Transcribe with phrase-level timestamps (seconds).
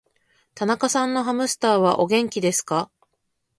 [0.55, 2.89] 田中さんのハムスターは、お元気ですか。